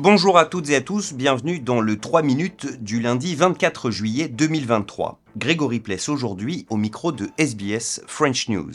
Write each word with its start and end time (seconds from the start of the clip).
Bonjour 0.00 0.38
à 0.38 0.44
toutes 0.44 0.70
et 0.70 0.76
à 0.76 0.80
tous, 0.80 1.12
bienvenue 1.12 1.58
dans 1.58 1.80
le 1.80 1.98
3 1.98 2.22
minutes 2.22 2.80
du 2.80 3.00
lundi 3.00 3.34
24 3.34 3.90
juillet 3.90 4.28
2023. 4.28 5.18
Grégory 5.36 5.80
Pless 5.80 6.08
aujourd'hui 6.08 6.66
au 6.70 6.76
micro 6.76 7.10
de 7.10 7.30
SBS 7.36 8.00
French 8.06 8.48
News. 8.48 8.74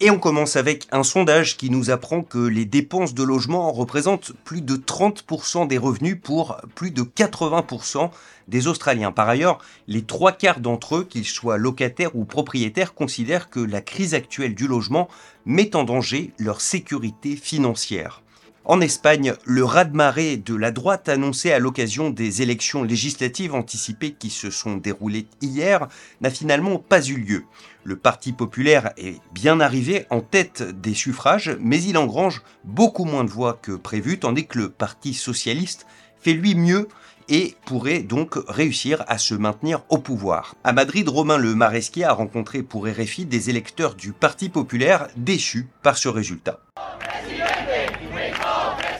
Et 0.00 0.10
on 0.10 0.18
commence 0.18 0.56
avec 0.56 0.88
un 0.90 1.04
sondage 1.04 1.56
qui 1.56 1.70
nous 1.70 1.90
apprend 1.90 2.22
que 2.22 2.38
les 2.38 2.64
dépenses 2.64 3.14
de 3.14 3.22
logement 3.22 3.70
représentent 3.70 4.32
plus 4.42 4.60
de 4.60 4.74
30% 4.74 5.68
des 5.68 5.78
revenus 5.78 6.18
pour 6.20 6.56
plus 6.74 6.90
de 6.90 7.02
80% 7.02 8.10
des 8.48 8.66
Australiens. 8.66 9.12
Par 9.12 9.28
ailleurs, 9.28 9.58
les 9.86 10.02
trois 10.02 10.32
quarts 10.32 10.58
d'entre 10.58 10.96
eux, 10.96 11.04
qu'ils 11.04 11.26
soient 11.26 11.58
locataires 11.58 12.16
ou 12.16 12.24
propriétaires, 12.24 12.92
considèrent 12.92 13.50
que 13.50 13.60
la 13.60 13.82
crise 13.82 14.14
actuelle 14.14 14.56
du 14.56 14.66
logement 14.66 15.06
met 15.46 15.76
en 15.76 15.84
danger 15.84 16.32
leur 16.38 16.60
sécurité 16.60 17.36
financière. 17.36 18.20
En 18.64 18.80
Espagne, 18.80 19.34
le 19.44 19.64
raz-de-marée 19.64 20.36
de 20.36 20.54
la 20.54 20.70
droite 20.70 21.08
annoncé 21.08 21.50
à 21.50 21.58
l'occasion 21.58 22.10
des 22.10 22.42
élections 22.42 22.84
législatives 22.84 23.54
anticipées 23.54 24.12
qui 24.12 24.30
se 24.30 24.50
sont 24.50 24.76
déroulées 24.76 25.26
hier 25.40 25.88
n'a 26.20 26.30
finalement 26.30 26.78
pas 26.78 27.04
eu 27.04 27.16
lieu. 27.16 27.44
Le 27.82 27.96
Parti 27.96 28.32
populaire 28.32 28.92
est 28.96 29.20
bien 29.34 29.58
arrivé 29.58 30.06
en 30.10 30.20
tête 30.20 30.62
des 30.80 30.94
suffrages, 30.94 31.56
mais 31.58 31.82
il 31.82 31.98
engrange 31.98 32.42
beaucoup 32.62 33.04
moins 33.04 33.24
de 33.24 33.30
voix 33.30 33.58
que 33.60 33.72
prévu, 33.72 34.20
tandis 34.20 34.46
que 34.46 34.58
le 34.58 34.68
Parti 34.68 35.12
socialiste 35.12 35.84
fait 36.20 36.32
lui 36.32 36.54
mieux 36.54 36.86
et 37.28 37.56
pourrait 37.66 38.02
donc 38.02 38.36
réussir 38.46 39.04
à 39.08 39.18
se 39.18 39.34
maintenir 39.34 39.82
au 39.88 39.98
pouvoir. 39.98 40.54
À 40.62 40.72
Madrid, 40.72 41.08
Romain 41.08 41.36
Le 41.36 41.56
Maresquier 41.56 42.04
a 42.04 42.12
rencontré 42.12 42.62
pour 42.62 42.86
RFI 42.86 43.26
des 43.26 43.50
électeurs 43.50 43.96
du 43.96 44.12
Parti 44.12 44.48
populaire 44.48 45.08
déçus 45.16 45.66
par 45.82 45.98
ce 45.98 46.08
résultat. 46.08 46.60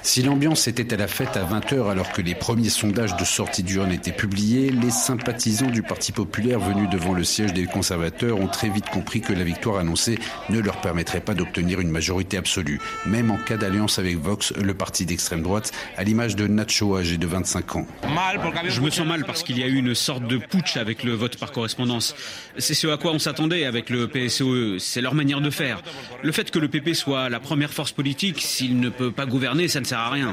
Si 0.05 0.20
l'ambiance 0.20 0.67
était 0.67 0.92
à 0.92 0.97
la 0.97 1.06
fête 1.06 1.36
à 1.36 1.45
20h 1.45 1.89
alors 1.89 2.11
que 2.11 2.22
les 2.22 2.34
premiers 2.34 2.70
sondages 2.70 3.17
de 3.17 3.25
sortie 3.25 3.62
d'urne 3.62 3.92
étaient 3.92 4.11
publiés, 4.11 4.70
les 4.70 4.91
sympathisants 4.91 5.70
du 5.70 5.83
Parti 5.83 6.11
populaire 6.11 6.58
venus 6.58 6.91
devant 6.91 7.14
le 7.14 7.22
siège 7.22 7.53
des 7.53 7.67
conservateurs 7.67 8.41
ont 8.41 8.48
très 8.48 8.69
vite 8.69 8.91
compris 8.91 9.20
que 9.20 9.33
la 9.33 9.45
victoire 9.45 9.78
annoncée 9.78 10.19
ne 10.50 10.58
leur 10.58 10.80
permettrait 10.80 11.20
pas 11.20 11.34
d'obtenir 11.34 11.80
une 11.80 11.91
majorité 11.91 12.36
absolue, 12.36 12.80
même 13.06 13.30
en 13.30 13.36
cas 13.36 13.56
d'alliance 13.56 14.00
avec 14.00 14.17
Vox, 14.17 14.53
le 14.61 14.75
parti 14.75 15.06
d'extrême 15.06 15.41
droite, 15.41 15.70
à 15.97 16.03
l'image 16.03 16.34
de 16.34 16.48
Nacho 16.48 16.97
âgé 16.97 17.17
de 17.17 17.27
25 17.28 17.77
ans. 17.77 17.86
Je 18.69 18.80
me 18.80 18.91
sens 18.91 19.06
mal 19.06 19.25
parce 19.25 19.45
qu'il 19.45 19.56
y 19.56 19.62
a 19.62 19.69
eu 19.69 19.77
une 19.77 19.95
sorte 19.95 20.27
de 20.27 20.36
putsch 20.36 20.77
avec 20.77 21.05
le 21.05 21.12
vote 21.12 21.36
par 21.36 21.53
correspondance. 21.53 22.17
C'est 22.58 22.75
ce 22.75 22.89
à 22.89 22.97
quoi 22.97 23.12
on 23.12 23.20
s'attendait 23.20 23.67
avec 23.67 23.89
le 23.89 24.08
PSOE, 24.08 24.78
c'est 24.80 25.00
leur 25.00 25.14
manière 25.14 25.41
de 25.41 25.50
faire. 25.50 25.80
Le 26.25 26.33
fait 26.33 26.50
que 26.50 26.58
le 26.58 26.67
PP 26.67 26.95
soit 26.95 27.28
la 27.28 27.39
première 27.39 27.73
force 27.73 27.92
politique, 27.92 28.41
s'il 28.41 28.80
ne 28.80 28.89
peut 28.89 29.12
pas 29.12 29.27
gouverner, 29.27 29.69
ça 29.69 29.80
ne 29.80 29.92
sert 29.93 30.01
à 30.01 30.09
rien. 30.09 30.33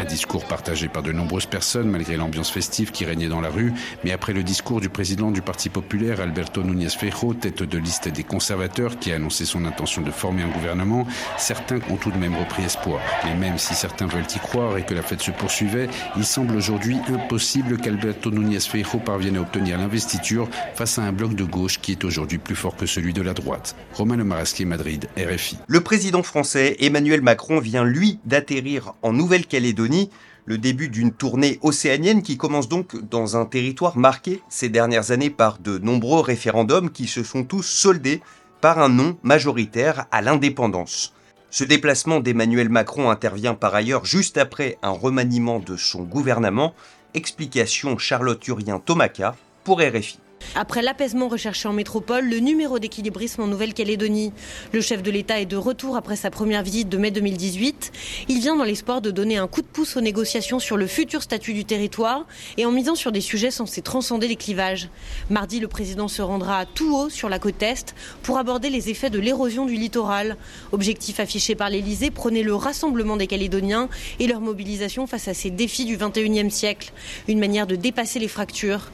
Un 0.00 0.04
discours 0.04 0.44
partagé 0.44 0.88
par 0.88 1.02
de 1.02 1.12
nombreuses 1.12 1.46
personnes 1.46 1.88
malgré 1.88 2.18
l'ambiance 2.18 2.50
festive 2.50 2.90
qui 2.90 3.06
régnait 3.06 3.28
dans 3.28 3.40
la 3.40 3.48
rue, 3.48 3.72
mais 4.04 4.12
après 4.12 4.34
le 4.34 4.42
discours 4.42 4.82
du 4.82 4.90
président 4.90 5.30
du 5.30 5.40
Parti 5.40 5.70
populaire 5.70 6.20
Alberto 6.20 6.62
Núñez 6.62 6.90
Feijóo, 6.90 7.32
tête 7.32 7.62
de 7.62 7.78
liste 7.78 8.08
des 8.08 8.22
conservateurs 8.22 8.98
qui 8.98 9.12
a 9.12 9.14
annoncé 9.14 9.46
son 9.46 9.64
intention 9.64 10.02
de 10.02 10.10
former 10.10 10.42
un 10.42 10.48
gouvernement, 10.48 11.06
certains 11.38 11.78
ont 11.88 11.96
tout 11.96 12.10
de 12.10 12.18
même 12.18 12.36
repris 12.36 12.64
espoir. 12.64 13.00
Mais 13.24 13.34
même 13.34 13.56
si 13.56 13.74
certains 13.74 14.06
veulent 14.06 14.24
y 14.34 14.38
croire 14.40 14.76
et 14.76 14.84
que 14.84 14.92
la 14.92 15.02
fête 15.02 15.22
se 15.22 15.30
poursuivait, 15.30 15.88
il 16.18 16.24
semble 16.26 16.54
aujourd'hui 16.54 16.98
impossible 17.08 17.78
qu'Alberto 17.78 18.30
Núñez 18.30 18.60
Feijóo 18.60 18.98
parvienne 18.98 19.38
à 19.38 19.40
obtenir 19.40 19.78
l'investiture 19.78 20.50
face 20.74 20.98
à 20.98 21.02
un 21.02 21.12
bloc 21.12 21.34
de 21.34 21.44
gauche 21.44 21.80
qui 21.80 21.92
est 21.92 22.04
aujourd'hui 22.04 22.36
plus 22.36 22.56
fort 22.56 22.76
que 22.76 22.84
celui 22.84 23.14
de 23.14 23.22
la 23.22 23.32
droite. 23.32 23.74
Romain 23.94 24.16
Le 24.16 24.24
Marasquier, 24.24 24.66
Madrid, 24.66 25.08
RFI. 25.16 25.56
Le 25.66 25.80
président 25.80 26.22
français 26.22 26.76
Emmanuel 26.80 27.22
Macron 27.22 27.58
vient 27.58 27.85
lui 27.86 28.18
d'atterrir 28.24 28.94
en 29.02 29.12
Nouvelle-Calédonie, 29.12 30.10
le 30.44 30.58
début 30.58 30.88
d'une 30.88 31.12
tournée 31.12 31.58
océanienne 31.62 32.22
qui 32.22 32.36
commence 32.36 32.68
donc 32.68 32.96
dans 33.10 33.36
un 33.36 33.46
territoire 33.46 33.96
marqué 33.96 34.42
ces 34.48 34.68
dernières 34.68 35.10
années 35.10 35.30
par 35.30 35.58
de 35.58 35.78
nombreux 35.78 36.20
référendums 36.20 36.90
qui 36.90 37.06
se 37.06 37.24
sont 37.24 37.44
tous 37.44 37.62
soldés 37.62 38.20
par 38.60 38.78
un 38.78 38.88
non 38.88 39.16
majoritaire 39.22 40.06
à 40.12 40.22
l'indépendance. 40.22 41.12
Ce 41.50 41.64
déplacement 41.64 42.20
d'Emmanuel 42.20 42.68
Macron 42.68 43.10
intervient 43.10 43.54
par 43.54 43.74
ailleurs 43.74 44.04
juste 44.04 44.38
après 44.38 44.78
un 44.82 44.90
remaniement 44.90 45.58
de 45.58 45.76
son 45.76 46.02
gouvernement. 46.02 46.74
Explication 47.14 47.96
Charlotte 47.98 48.46
Urien 48.46 48.78
Tomaca 48.78 49.36
pour 49.64 49.80
RFI. 49.80 50.18
Après 50.58 50.80
l'apaisement 50.80 51.28
recherché 51.28 51.68
en 51.68 51.74
métropole, 51.74 52.30
le 52.30 52.38
numéro 52.38 52.78
d'équilibrisme 52.78 53.42
en 53.42 53.46
Nouvelle-Calédonie. 53.46 54.32
Le 54.72 54.80
chef 54.80 55.02
de 55.02 55.10
l'État 55.10 55.38
est 55.38 55.44
de 55.44 55.56
retour 55.56 55.96
après 55.96 56.16
sa 56.16 56.30
première 56.30 56.62
visite 56.62 56.88
de 56.88 56.96
mai 56.96 57.10
2018. 57.10 57.92
Il 58.28 58.40
vient 58.40 58.56
dans 58.56 58.64
l'espoir 58.64 59.02
de 59.02 59.10
donner 59.10 59.36
un 59.36 59.48
coup 59.48 59.60
de 59.60 59.66
pouce 59.66 59.98
aux 59.98 60.00
négociations 60.00 60.58
sur 60.58 60.78
le 60.78 60.86
futur 60.86 61.22
statut 61.22 61.52
du 61.52 61.66
territoire 61.66 62.26
et 62.56 62.64
en 62.64 62.72
misant 62.72 62.94
sur 62.94 63.12
des 63.12 63.20
sujets 63.20 63.50
censés 63.50 63.82
transcender 63.82 64.28
les 64.28 64.36
clivages. 64.36 64.88
Mardi, 65.28 65.60
le 65.60 65.68
président 65.68 66.08
se 66.08 66.22
rendra 66.22 66.64
tout 66.64 66.96
haut 66.96 67.10
sur 67.10 67.28
la 67.28 67.38
côte 67.38 67.62
Est 67.62 67.94
pour 68.22 68.38
aborder 68.38 68.70
les 68.70 68.88
effets 68.88 69.10
de 69.10 69.18
l'érosion 69.18 69.66
du 69.66 69.74
littoral. 69.74 70.38
Objectif 70.72 71.20
affiché 71.20 71.54
par 71.54 71.68
l'Élysée, 71.68 72.10
prôner 72.10 72.42
le 72.42 72.54
rassemblement 72.54 73.18
des 73.18 73.26
Calédoniens 73.26 73.90
et 74.20 74.26
leur 74.26 74.40
mobilisation 74.40 75.06
face 75.06 75.28
à 75.28 75.34
ces 75.34 75.50
défis 75.50 75.84
du 75.84 75.98
21e 75.98 76.48
siècle. 76.48 76.92
Une 77.28 77.38
manière 77.38 77.66
de 77.66 77.76
dépasser 77.76 78.18
les 78.18 78.28
fractures. 78.28 78.90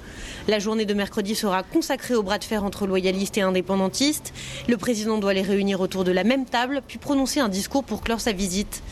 La 0.49 0.59
journée 0.59 0.87
de 0.87 0.95
mercredi 0.95 1.37
sera 1.37 1.63
consacrée 1.63 2.17
au 2.17 2.25
bras 2.25 2.39
de 2.39 2.43
fer 2.43 2.65
entre 2.65 2.89
loyalistes 2.89 3.39
et 3.39 3.43
indépendantistes. 3.43 4.35
Le 4.69 4.77
président 4.77 5.19
doit 5.19 5.35
les 5.35 5.43
réunir 5.43 5.81
autour 5.81 6.03
de 6.03 6.11
la 6.11 6.25
même 6.25 6.47
table, 6.47 6.83
puis 6.87 6.99
prononcer 6.99 7.39
un 7.39 7.49
discours 7.49 7.85
pour 7.85 8.03
clore 8.03 8.21
sa 8.21 8.33
visite. 8.33 8.83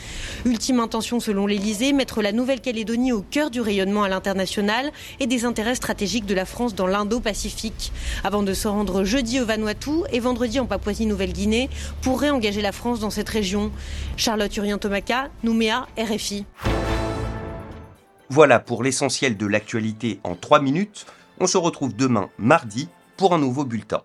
Ultime 0.45 0.79
intention 0.79 1.19
selon 1.19 1.49
l'Elysée, 1.49 1.93
mettre 1.93 2.23
la 2.23 2.31
Nouvelle-Calédonie 2.31 3.11
au 3.11 3.23
cœur 3.23 3.51
du 3.51 3.61
rayonnement 3.61 4.05
à 4.05 4.09
l'international 4.09 4.93
et 5.19 5.27
des 5.27 5.45
intérêts 5.45 5.75
stratégiques 5.75 6.25
de 6.25 6.35
la 6.35 6.45
France 6.45 6.77
dans 6.77 6.87
l'Indo-Pacifique, 6.87 7.93
avant 8.23 8.45
de 8.45 8.55
se 8.55 8.69
rendre 8.69 9.03
jeudi 9.03 9.41
au 9.41 9.45
Vanuatu 9.45 9.91
et 10.13 10.21
vendredi 10.21 10.61
en 10.61 10.67
Papouasie-Nouvelle-Guinée 10.67 11.69
pour 12.01 12.21
réengager 12.21 12.63
la 12.63 12.71
France 12.73 13.01
dans 13.01 13.11
cette 13.11 13.29
région. 13.29 13.73
Charlotte 14.17 14.57
Urien-Tomaca, 14.57 15.31
Nouméa, 15.43 15.89
RFI. 15.99 16.45
Voilà 18.29 18.61
pour 18.61 18.85
l'essentiel 18.85 19.37
de 19.37 19.47
l'actualité 19.47 20.21
en 20.23 20.37
3 20.37 20.61
minutes. 20.61 21.07
On 21.43 21.47
se 21.47 21.57
retrouve 21.57 21.97
demain, 21.97 22.29
mardi, 22.37 22.91
pour 23.17 23.33
un 23.33 23.39
nouveau 23.39 23.65
bulletin. 23.65 24.03